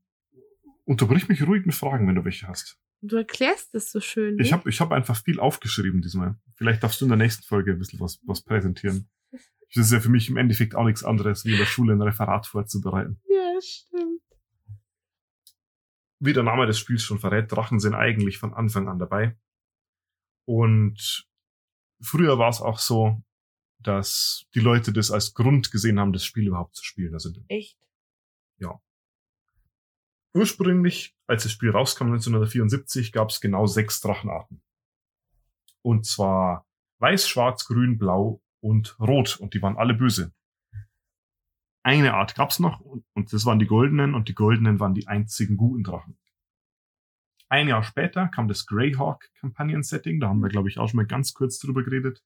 [0.86, 2.77] Unterbrich mich ruhig mit Fragen, wenn du welche hast.
[3.01, 4.38] Du erklärst es so schön.
[4.39, 6.36] Ich habe ich hab einfach viel aufgeschrieben diesmal.
[6.56, 9.10] Vielleicht darfst du in der nächsten Folge ein bisschen was, was präsentieren.
[9.73, 12.01] Das ist ja für mich im Endeffekt auch nichts anderes, wie in der Schule ein
[12.01, 13.21] Referat vorzubereiten.
[13.30, 14.21] Ja, stimmt.
[16.24, 19.36] Wie der Name des Spiels schon verrät, Drachen sind eigentlich von Anfang an dabei.
[20.46, 21.28] Und
[22.00, 23.24] früher war es auch so,
[23.80, 27.16] dass die Leute das als Grund gesehen haben, das Spiel überhaupt zu spielen.
[27.16, 27.78] Also Echt.
[30.34, 34.62] ursprünglich, als das Spiel rauskam 1974, gab es genau sechs Drachenarten.
[35.82, 36.68] Und zwar
[37.00, 39.38] weiß, schwarz, grün, blau und rot.
[39.40, 40.34] Und die waren alle böse.
[41.84, 45.08] Eine Art gab's noch und, und das waren die goldenen und die goldenen waren die
[45.08, 46.17] einzigen guten Drachen.
[47.50, 51.08] Ein Jahr später kam das Greyhawk Kampagnen-Setting, da haben wir, glaube ich, auch schon mal
[51.08, 52.24] ganz kurz drüber geredet.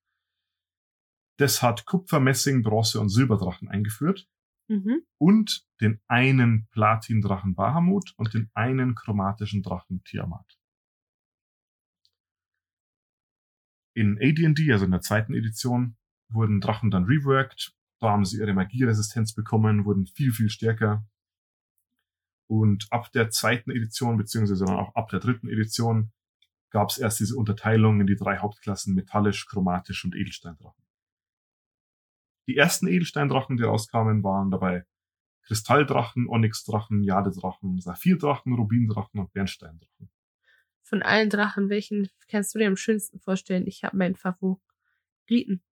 [1.38, 4.28] Das hat Kupfer, Messing, Bronze und Silberdrachen eingeführt
[4.68, 5.04] Mhm.
[5.20, 10.58] und den einen Platindrachen Bahamut und den einen chromatischen Drachen Tiamat.
[13.96, 15.98] In AD&D, also in der zweiten Edition,
[16.30, 17.75] wurden Drachen dann reworked.
[18.06, 21.04] Da haben sie ihre Magieresistenz bekommen, wurden viel, viel stärker.
[22.46, 26.12] Und ab der zweiten Edition, beziehungsweise dann auch ab der dritten Edition,
[26.70, 30.86] gab es erst diese Unterteilung in die drei Hauptklassen metallisch, chromatisch und Edelsteindrachen.
[32.46, 34.86] Die ersten Edelsteindrachen, die rauskamen, waren dabei
[35.42, 40.12] Kristalldrachen, Onyxdrachen, Jadedrachen, Saphirdrachen, Rubindrachen und Bernsteindrachen.
[40.84, 43.66] Von allen Drachen, welchen kannst du dir am schönsten vorstellen?
[43.66, 45.64] Ich habe meinen Favoriten.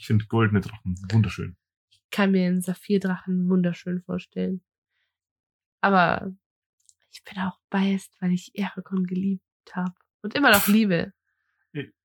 [0.00, 1.58] Ich finde goldene Drachen wunderschön.
[1.90, 4.62] Ich kann mir einen Saphirdrachen wunderschön vorstellen.
[5.82, 6.34] Aber
[7.10, 9.92] ich bin auch biased, weil ich Eragon geliebt habe.
[10.22, 11.12] Und immer noch liebe.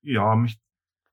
[0.02, 0.60] Ja, mich,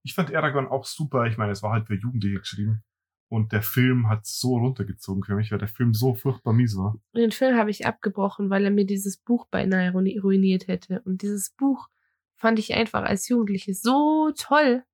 [0.03, 1.27] ich fand Eragon auch super.
[1.27, 2.83] Ich meine, es war halt für Jugendliche geschrieben.
[3.29, 7.01] Und der Film hat so runtergezogen für mich, weil der Film so furchtbar mies war.
[7.15, 11.01] Den Film habe ich abgebrochen, weil er mir dieses Buch beinahe ruiniert hätte.
[11.03, 11.89] Und dieses Buch
[12.35, 14.85] fand ich einfach als Jugendliche so toll,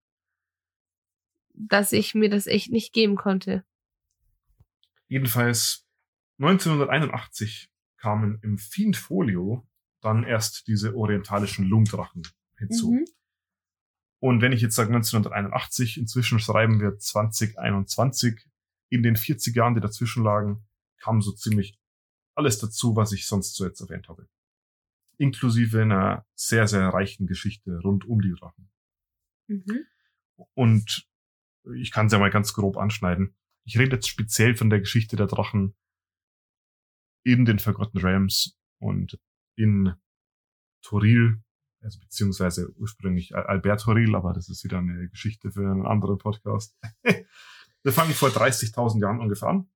[1.59, 3.65] dass ich mir das echt nicht geben konnte.
[5.09, 5.87] Jedenfalls
[6.39, 9.67] 1981 kamen im Fiend Folio
[10.01, 12.23] dann erst diese orientalischen Lungdrachen
[12.57, 12.93] hinzu.
[12.93, 13.05] Mhm.
[14.21, 18.49] Und wenn ich jetzt sage 1981, inzwischen schreiben wir 2021,
[18.91, 20.67] in den 40 Jahren, die dazwischen lagen,
[20.99, 21.79] kam so ziemlich
[22.35, 24.29] alles dazu, was ich sonst so jetzt erwähnt habe.
[25.19, 28.71] Inklusive einer sehr, sehr reichen Geschichte rund um die Drachen.
[29.49, 29.85] Mhm.
[30.55, 31.09] Und
[31.75, 33.35] ich kann es ja mal ganz grob anschneiden.
[33.65, 35.75] Ich rede jetzt speziell von der Geschichte der Drachen
[37.25, 39.19] in den Forgotten Realms und
[39.57, 39.95] in
[40.83, 41.43] Toril
[41.83, 46.77] also beziehungsweise ursprünglich Albert Horil, aber das ist wieder eine Geschichte für einen anderen Podcast.
[47.83, 49.71] Wir fangen vor 30.000 Jahren ungefähr an.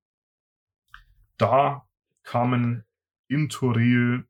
[1.37, 1.87] Da
[2.23, 2.83] kamen
[3.27, 4.27] in Toril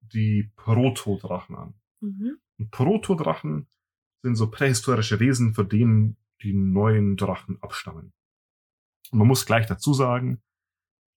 [0.00, 1.74] die Protodrachen an.
[2.00, 2.38] Mhm.
[2.58, 3.68] Und Protodrachen
[4.22, 8.12] sind so prähistorische Wesen, von denen die neuen Drachen abstammen.
[9.10, 10.42] Und man muss gleich dazu sagen,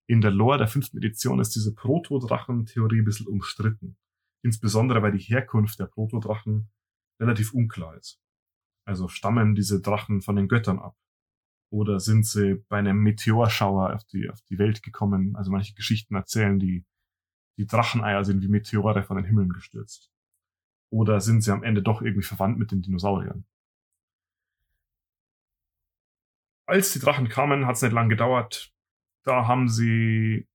[0.07, 3.97] in der Lore der fünften Edition ist diese Protodrachen-Theorie ein bisschen umstritten.
[4.43, 6.69] Insbesondere weil die Herkunft der Protodrachen
[7.19, 8.21] relativ unklar ist.
[8.87, 10.95] Also stammen diese Drachen von den Göttern ab?
[11.71, 15.35] Oder sind sie bei einem Meteorschauer auf die, auf die Welt gekommen?
[15.35, 16.85] Also manche Geschichten erzählen, die,
[17.57, 20.11] die Dracheneier sind wie Meteore von den Himmeln gestürzt.
[20.91, 23.45] Oder sind sie am Ende doch irgendwie verwandt mit den Dinosauriern?
[26.65, 28.73] Als die Drachen kamen, hat es nicht lang gedauert.
[29.23, 30.47] Da haben sie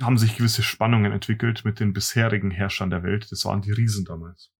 [0.00, 3.30] haben sich gewisse Spannungen entwickelt mit den bisherigen Herrschern der Welt.
[3.30, 4.52] Das waren die Riesen damals.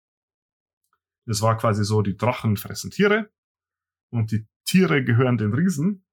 [1.25, 3.29] Das war quasi so, die Drachen fressen Tiere
[4.11, 6.05] und die Tiere gehören den Riesen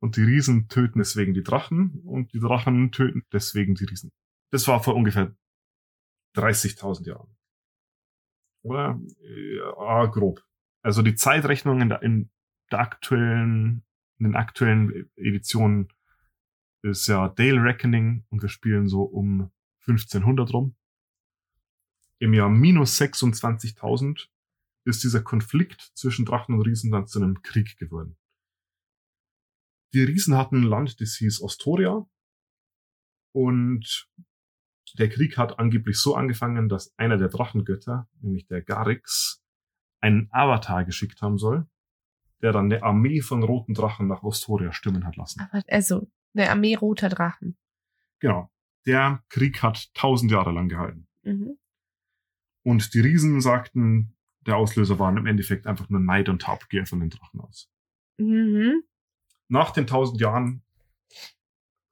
[0.00, 4.12] und die Riesen töten deswegen die Drachen und die Drachen töten deswegen die Riesen.
[4.50, 5.34] Das war vor ungefähr
[6.36, 7.36] 30.000 Jahren.
[8.62, 9.00] Oder?
[9.18, 10.44] Ja, grob.
[10.82, 12.30] Also die Zeitrechnung in
[12.70, 13.84] der, aktuellen,
[14.18, 15.88] in den aktuellen Editionen
[16.82, 19.50] ist ja Dale Reckoning und wir spielen so um
[19.86, 20.76] 1500 rum.
[22.18, 24.28] Im Jahr minus 26.000
[24.84, 28.16] ist dieser Konflikt zwischen Drachen und Riesen dann zu einem Krieg geworden.
[29.92, 32.06] Die Riesen hatten ein Land, das hieß Ostoria
[33.32, 34.08] und
[34.98, 39.42] der Krieg hat angeblich so angefangen, dass einer der Drachengötter, nämlich der Garix,
[40.00, 41.68] einen Avatar geschickt haben soll,
[42.42, 45.40] der dann eine Armee von roten Drachen nach Ostoria stimmen hat lassen.
[45.40, 47.56] Aber also eine Armee roter Drachen.
[48.20, 48.50] Genau.
[48.86, 51.06] Der Krieg hat tausend Jahre lang gehalten.
[51.22, 51.58] Mhm.
[52.62, 57.00] Und die Riesen sagten, der Auslöser waren im Endeffekt einfach nur Neid und Habgier von
[57.00, 57.70] den Drachen aus.
[58.18, 58.82] Mhm.
[59.48, 60.62] Nach den tausend Jahren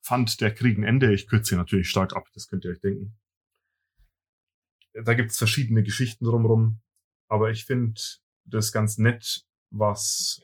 [0.03, 1.13] fand der Krieg ein Ende.
[1.13, 3.19] Ich kürze hier natürlich stark ab, das könnt ihr euch denken.
[4.95, 6.81] Da gibt's verschiedene Geschichten drumherum,
[7.29, 8.01] aber ich finde
[8.45, 10.43] das ganz nett, was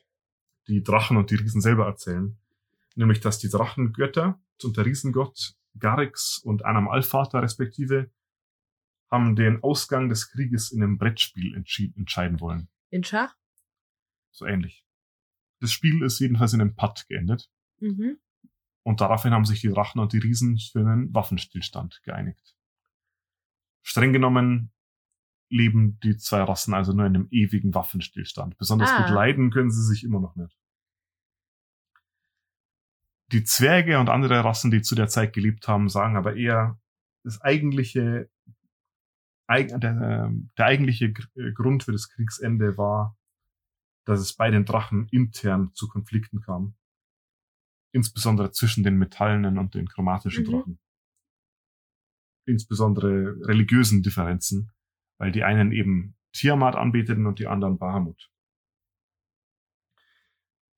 [0.68, 2.38] die Drachen und die Riesen selber erzählen
[2.94, 8.10] nämlich dass die Drachengötter und der Riesengott Garix und Anam Allvater respektive
[9.10, 12.68] haben den Ausgang des Krieges in einem Brettspiel entscheiden wollen.
[12.90, 13.36] In Schach?
[14.30, 14.84] So ähnlich.
[15.60, 17.50] Das Spiel ist jedenfalls in einem Putt geendet.
[17.80, 18.18] Mhm.
[18.82, 22.56] Und daraufhin haben sich die Drachen und die Riesen für einen Waffenstillstand geeinigt.
[23.82, 24.72] Streng genommen
[25.54, 28.58] leben die zwei Rassen also nur in einem ewigen Waffenstillstand.
[28.58, 29.02] Besonders ah.
[29.02, 30.58] gut leiden können sie sich immer noch nicht
[33.34, 36.78] die Zwerge und andere Rassen, die zu der Zeit gelebt haben, sagen aber eher,
[37.24, 38.30] das eigentliche,
[39.48, 43.16] der, der eigentliche äh, Grund für das Kriegsende war,
[44.04, 46.74] dass es bei den Drachen intern zu Konflikten kam.
[47.92, 50.50] Insbesondere zwischen den metallenen und den chromatischen mhm.
[50.50, 50.78] Drachen.
[52.46, 54.70] Insbesondere religiösen Differenzen,
[55.18, 58.30] weil die einen eben Tiamat anbeteten und die anderen Bahamut.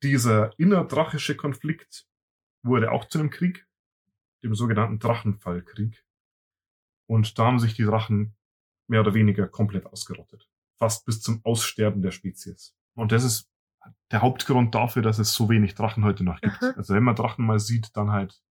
[0.03, 2.07] Dieser innerdrachische Konflikt
[2.63, 3.67] wurde auch zu einem Krieg,
[4.43, 6.05] dem sogenannten Drachenfallkrieg.
[7.07, 8.37] Und da haben sich die Drachen
[8.89, 10.49] mehr oder weniger komplett ausgerottet.
[10.77, 12.77] Fast bis zum Aussterben der Spezies.
[12.95, 13.51] Und das ist
[14.11, 16.63] der Hauptgrund dafür, dass es so wenig Drachen heute noch gibt.
[16.63, 16.75] Aha.
[16.77, 18.43] Also wenn man Drachen mal sieht, dann halt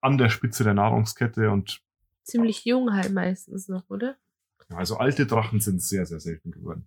[0.00, 1.82] an der Spitze der Nahrungskette und
[2.22, 4.16] ziemlich jung halt meistens noch, oder?
[4.76, 6.86] Also alte Drachen sind sehr, sehr selten geworden.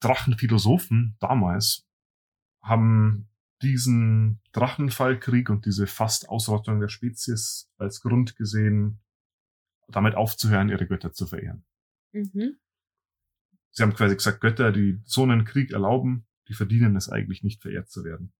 [0.00, 1.86] Drachenphilosophen damals
[2.62, 3.28] haben
[3.62, 9.00] diesen Drachenfallkrieg und diese fast Ausrottung der Spezies als Grund gesehen,
[9.88, 11.64] damit aufzuhören, ihre Götter zu verehren.
[12.12, 12.58] Mhm.
[13.70, 17.62] Sie haben quasi gesagt, Götter, die so einen Krieg erlauben, die verdienen es eigentlich nicht
[17.62, 18.32] verehrt zu werden.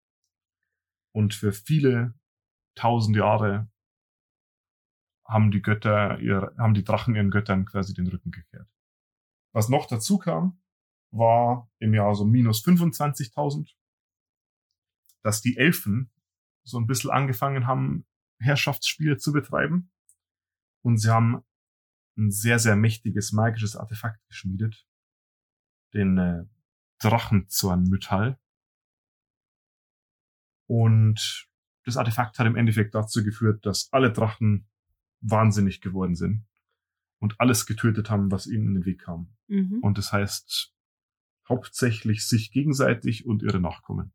[1.12, 2.14] Und für viele
[2.75, 3.70] tausend Jahre
[5.33, 8.68] haben die Götter, ihr, haben die Drachen ihren Göttern quasi den Rücken gekehrt.
[9.53, 10.61] Was noch dazu kam,
[11.11, 13.71] war im Jahr so minus 25.000,
[15.23, 16.11] dass die Elfen
[16.64, 18.07] so ein bisschen angefangen haben,
[18.38, 19.90] Herrschaftsspiele zu betreiben.
[20.83, 21.45] Und sie haben
[22.16, 24.87] ein sehr, sehr mächtiges magisches Artefakt geschmiedet.
[25.95, 26.45] Den äh,
[26.99, 28.38] Drachenzorn Metall.
[30.66, 31.49] Und
[31.85, 34.68] das Artefakt hat im Endeffekt dazu geführt, dass alle Drachen
[35.22, 36.44] wahnsinnig geworden sind
[37.20, 39.35] und alles getötet haben, was ihnen in den Weg kam.
[39.48, 39.78] Mhm.
[39.82, 40.74] Und das heißt
[41.48, 44.12] hauptsächlich sich gegenseitig und ihre Nachkommen.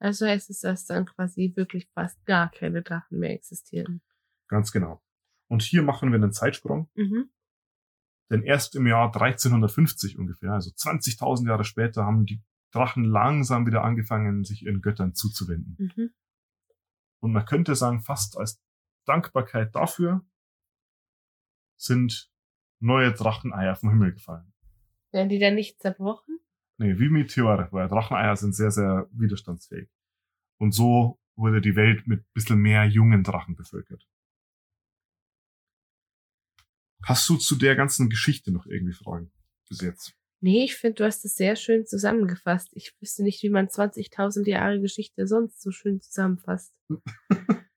[0.00, 4.02] Also heißt es, dass dann quasi wirklich fast gar keine Drachen mehr existieren.
[4.48, 5.02] Ganz genau.
[5.48, 7.30] Und hier machen wir einen Zeitsprung, Mhm.
[8.30, 12.42] denn erst im Jahr 1350 ungefähr, also 20.000 Jahre später, haben die
[12.72, 15.76] Drachen langsam wieder angefangen, sich ihren Göttern zuzuwenden.
[15.78, 16.10] Mhm.
[17.20, 18.60] Und man könnte sagen, fast als
[19.04, 20.24] Dankbarkeit dafür
[21.76, 22.30] sind
[22.80, 24.52] neue Dracheneier vom Himmel gefallen.
[25.12, 26.38] Werden die dann nicht zerbrochen?
[26.78, 29.88] Nee, wie Meteore, weil Dracheneier sind sehr, sehr widerstandsfähig.
[30.58, 34.06] Und so wurde die Welt mit ein bisschen mehr jungen Drachen bevölkert.
[37.04, 39.30] Hast du zu der ganzen Geschichte noch irgendwie Fragen
[39.68, 40.16] bis jetzt?
[40.40, 42.70] Nee, ich finde, du hast es sehr schön zusammengefasst.
[42.72, 46.74] Ich wüsste nicht, wie man 20.000 Jahre Geschichte sonst so schön zusammenfasst.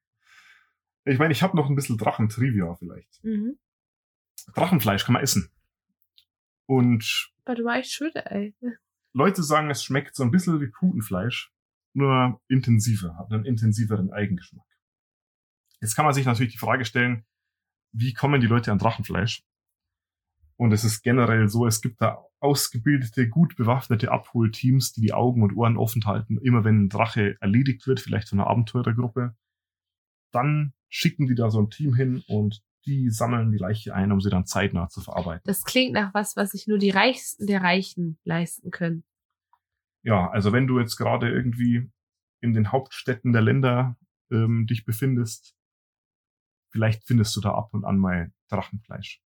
[1.08, 3.24] Ich meine, ich habe noch ein bisschen Drachentrivia vielleicht.
[3.24, 3.58] Mhm.
[4.54, 5.50] Drachenfleisch kann man essen.
[6.66, 8.54] Und But why should I?
[9.14, 11.52] Leute sagen, es schmeckt so ein bisschen wie Putenfleisch,
[11.94, 14.68] nur intensiver, hat einen intensiveren Eigengeschmack.
[15.80, 17.26] Jetzt kann man sich natürlich die Frage stellen,
[17.94, 19.44] wie kommen die Leute an Drachenfleisch?
[20.58, 25.44] Und es ist generell so, es gibt da ausgebildete, gut bewaffnete Abholteams, die die Augen
[25.44, 29.36] und Ohren offen halten, immer wenn ein Drache erledigt wird, vielleicht von einer Abenteurergruppe.
[30.32, 34.22] Dann schicken die da so ein Team hin und die sammeln die Leiche ein, um
[34.22, 35.44] sie dann zeitnah zu verarbeiten.
[35.46, 39.04] Das klingt nach was, was sich nur die Reichsten der Reichen leisten können.
[40.04, 41.92] Ja, also wenn du jetzt gerade irgendwie
[42.40, 43.98] in den Hauptstädten der Länder
[44.32, 45.56] ähm, dich befindest,
[46.70, 49.22] vielleicht findest du da ab und an mal Drachenfleisch.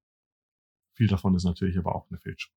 [0.94, 2.54] Viel davon ist natürlich aber auch eine Fälschung.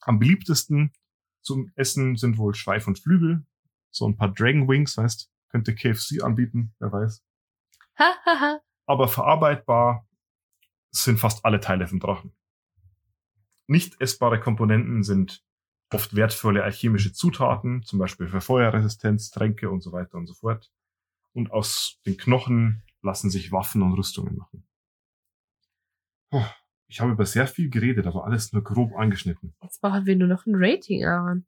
[0.00, 0.92] Am beliebtesten
[1.42, 3.46] zum Essen sind wohl Schweif und Flügel.
[3.90, 7.24] So ein paar Dragon Wings, weißt, könnte KFC anbieten, wer weiß.
[8.86, 10.06] Aber verarbeitbar
[10.90, 12.34] sind fast alle Teile vom Drachen.
[13.66, 15.44] Nicht essbare Komponenten sind
[15.92, 20.70] oft wertvolle alchemische Zutaten, zum Beispiel für Feuerresistenz, Tränke und so weiter und so fort.
[21.34, 24.66] Und aus den Knochen lassen sich Waffen und Rüstungen machen.
[26.88, 29.54] Ich habe über sehr viel geredet, aber alles nur grob angeschnitten.
[29.62, 31.46] Jetzt brauchen wir nur noch ein Rating, Aaron.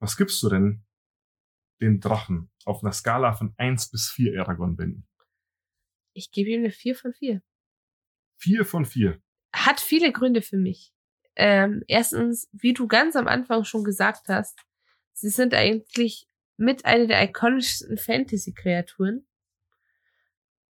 [0.00, 0.84] Was gibst du denn
[1.82, 5.06] den Drachen auf einer Skala von 1 bis 4 Aragon-Bänden?
[6.14, 7.42] Ich gebe ihm eine 4 von 4.
[8.38, 9.20] 4 von 4.
[9.54, 10.92] Hat viele Gründe für mich.
[11.36, 14.58] Ähm, erstens, wie du ganz am Anfang schon gesagt hast,
[15.12, 19.26] sie sind eigentlich mit einer der ikonischsten Fantasy-Kreaturen.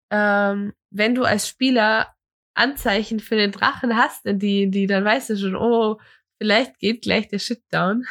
[0.09, 2.15] Ähm, wenn du als Spieler
[2.53, 5.99] Anzeichen für den Drachen hast in die, die, dann weißt du schon, oh,
[6.37, 8.05] vielleicht geht gleich der Shit down.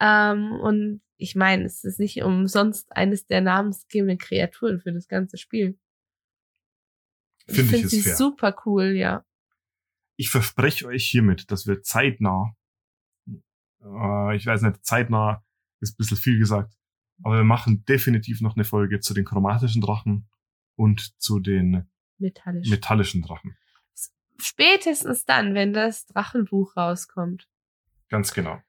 [0.00, 5.38] Ähm, und ich meine, es ist nicht umsonst eines der namensgebenden Kreaturen für das ganze
[5.38, 5.78] Spiel.
[7.46, 8.16] Finde ich, finde ist sie fair.
[8.16, 9.24] super cool, ja.
[10.16, 12.56] Ich verspreche euch hiermit, dass wir zeitnah,
[13.82, 15.44] äh, ich weiß nicht, zeitnah
[15.80, 16.74] ist ein bisschen viel gesagt,
[17.22, 20.28] aber wir machen definitiv noch eine Folge zu den chromatischen Drachen
[20.76, 21.88] und zu den
[22.18, 22.68] Metallisch.
[22.68, 23.56] metallischen Drachen.
[24.38, 27.48] Spätestens dann, wenn das Drachenbuch rauskommt,
[28.08, 28.62] Ganz genau.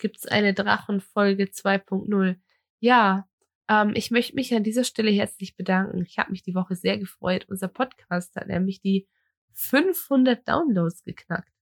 [0.00, 2.36] Gibt's eine Drachenfolge 2.0.
[2.80, 3.28] Ja,
[3.68, 6.02] ähm, ich möchte mich an dieser Stelle herzlich bedanken.
[6.02, 7.46] Ich habe mich die Woche sehr gefreut.
[7.48, 9.06] Unser Podcast hat nämlich die
[9.52, 11.52] 500 Downloads geknackt.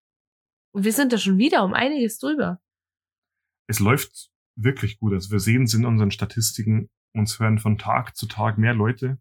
[0.72, 2.60] Und wir sind da schon wieder um einiges drüber.
[3.66, 5.12] Es läuft wirklich gut.
[5.12, 6.88] Also wir sehen es in unseren Statistiken.
[7.14, 9.18] Uns hören von Tag zu Tag mehr Leute.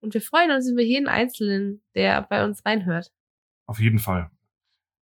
[0.00, 3.12] Und wir freuen uns über jeden Einzelnen, der bei uns reinhört.
[3.66, 4.30] Auf jeden Fall.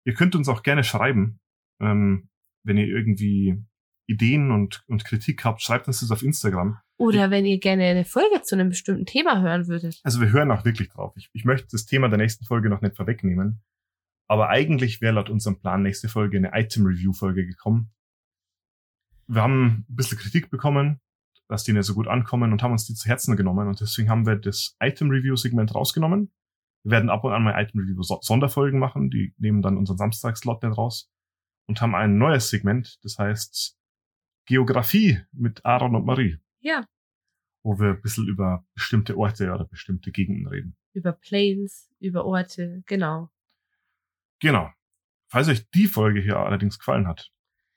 [0.04, 1.40] Ihr könnt uns auch gerne schreiben,
[1.80, 2.28] ähm,
[2.66, 3.62] wenn ihr irgendwie
[4.06, 6.78] Ideen und, und Kritik habt, schreibt uns das auf Instagram.
[6.98, 10.00] Oder wenn ihr gerne eine Folge zu einem bestimmten Thema hören würdet.
[10.02, 11.12] Also wir hören auch wirklich drauf.
[11.16, 13.62] Ich, ich möchte das Thema der nächsten Folge noch nicht vorwegnehmen.
[14.28, 17.92] Aber eigentlich wäre laut unserem Plan nächste Folge eine Item-Review-Folge gekommen.
[19.28, 21.00] Wir haben ein bisschen Kritik bekommen,
[21.48, 23.68] dass die nicht so gut ankommen und haben uns die zu Herzen genommen.
[23.68, 26.32] Und deswegen haben wir das Item-Review-Segment rausgenommen.
[26.82, 29.10] Wir werden ab und an mal Item-Review-Sonderfolgen machen.
[29.10, 31.10] Die nehmen dann unseren Samstagslot nicht raus.
[31.66, 33.76] Und haben ein neues Segment, das heißt
[34.46, 36.38] Geografie mit Aaron und Marie.
[36.60, 36.86] Ja.
[37.62, 40.76] Wo wir ein bisschen über bestimmte Orte oder bestimmte Gegenden reden.
[40.92, 43.30] Über Planes, über Orte, genau.
[44.40, 44.70] Genau.
[45.28, 47.32] Falls euch die Folge hier allerdings gefallen hat,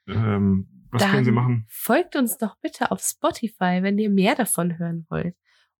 [0.07, 1.65] ähm, was Dann können Sie machen?
[1.69, 5.35] Folgt uns doch bitte auf Spotify, wenn ihr mehr davon hören wollt.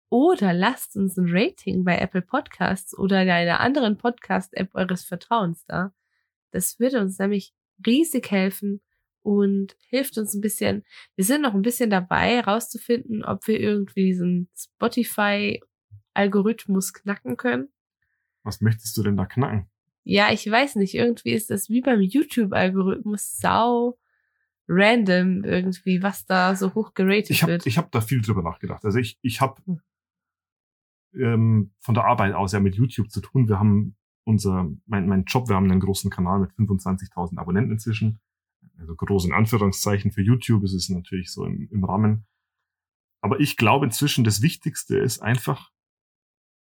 [0.10, 5.66] Oder lasst uns ein Rating bei Apple Podcasts oder in einer anderen Podcast-App eures Vertrauens
[5.66, 5.93] da.
[6.51, 7.53] Das würde uns nämlich
[7.86, 8.82] riesig helfen
[9.22, 10.84] und hilft uns ein bisschen.
[11.16, 17.70] Wir sind noch ein bisschen dabei, herauszufinden, ob wir irgendwie diesen Spotify-Algorithmus knacken können.
[18.44, 19.70] Was möchtest du denn da knacken?
[20.04, 20.96] Ja, ich weiß nicht.
[20.96, 23.98] Irgendwie ist das wie beim YouTube-Algorithmus sau
[24.68, 27.66] random irgendwie, was da so hoch geratet Ich habe wird.
[27.68, 28.86] ich hab da viel drüber nachgedacht.
[28.86, 29.82] Also ich, ich habe Hm.
[31.14, 33.48] ähm, von der Arbeit aus ja mit YouTube zu tun.
[33.50, 33.96] Wir haben
[34.30, 38.22] unser, mein, mein Job, wir haben einen großen Kanal mit 25.000 Abonnenten inzwischen.
[38.78, 42.26] Also groß in Anführungszeichen für YouTube ist es natürlich so im, im Rahmen.
[43.22, 45.72] Aber ich glaube inzwischen, das Wichtigste ist einfach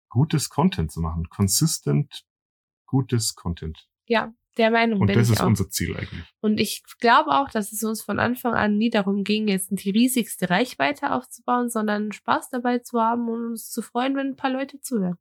[0.09, 1.27] gutes Content zu machen.
[1.29, 2.25] Consistent
[2.85, 3.89] gutes Content.
[4.07, 5.47] ja, der Meinung Und bin das ich ist auch.
[5.47, 6.23] unser Ziel eigentlich.
[6.39, 9.89] Und ich glaube auch, dass es uns von Anfang an nie darum ging, jetzt die
[9.89, 14.51] riesigste Reichweite aufzubauen, sondern Spaß dabei zu haben und uns zu freuen, wenn ein paar
[14.51, 15.17] Leute zuhören.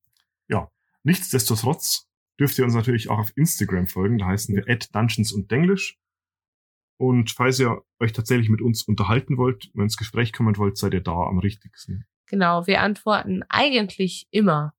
[1.04, 2.08] Nichtsdestotrotz
[2.40, 4.18] dürft ihr uns natürlich auch auf Instagram folgen.
[4.18, 5.98] Da heißen wir at Dungeons und Denglisch.
[6.96, 10.94] Und falls ihr euch tatsächlich mit uns unterhalten wollt, wenn ins Gespräch kommen wollt, seid
[10.94, 12.06] ihr da am richtigsten.
[12.26, 14.74] Genau, wir antworten eigentlich immer.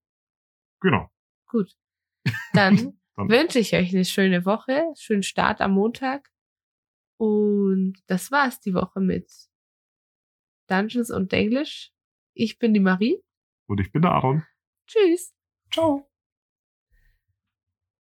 [0.82, 1.10] Genau.
[1.48, 1.76] Gut.
[2.54, 6.30] Dann Dann- wünsche ich euch eine schöne Woche, schönen Start am Montag.
[7.18, 9.32] Und das war's die Woche mit
[10.68, 11.92] Dungeons und Englisch.
[12.34, 13.22] Ich bin die Marie.
[13.68, 14.46] Und ich bin der Aaron.
[14.88, 15.34] Tschüss.
[15.72, 16.10] Ciao.